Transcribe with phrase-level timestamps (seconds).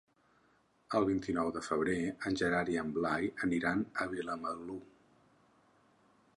[0.99, 1.99] El vint-i-nou de febrer
[2.31, 4.83] en Gerard i en Blai aniran a Vilamalur.